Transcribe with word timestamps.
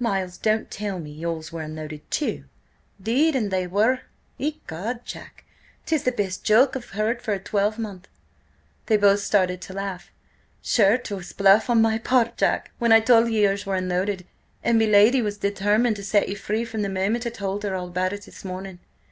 "Miles, 0.00 0.36
don't 0.36 0.68
tell 0.68 0.98
me 0.98 1.12
yours 1.12 1.52
were 1.52 1.62
unloaded, 1.62 2.10
too?" 2.10 2.46
"'Deed 3.00 3.36
an' 3.36 3.50
they 3.50 3.68
were! 3.68 4.00
Ecod, 4.36 5.04
Jack! 5.04 5.44
'tis 5.84 6.02
the 6.02 6.10
best 6.10 6.42
joke 6.42 6.74
I've 6.74 6.90
heard 6.90 7.22
for 7.22 7.32
a 7.32 7.38
twelvemonth." 7.38 8.08
They 8.86 8.96
both 8.96 9.20
started 9.20 9.60
to 9.60 9.72
laugh. 9.74 10.10
"Sure 10.60 10.98
'twas 10.98 11.32
bluff 11.32 11.70
on 11.70 11.80
my 11.80 11.98
part, 11.98 12.36
Jack, 12.36 12.72
when 12.80 12.90
I 12.90 12.98
told 12.98 13.28
ye 13.30 13.44
yours 13.44 13.64
was 13.64 13.78
unloaded 13.80 14.26
And 14.64 14.76
me 14.76 14.86
lady 14.88 15.22
was 15.22 15.38
determined 15.38 15.94
to 15.94 16.02
set 16.02 16.28
you 16.28 16.34
free 16.34 16.64
from 16.64 16.82
the 16.82 16.88
moment 16.88 17.24
I 17.24 17.30
told 17.30 17.62
her 17.62 17.76
all 17.76 17.86
about 17.86 18.12
it 18.12 18.22
this 18.22 18.44
morning. 18.44 18.80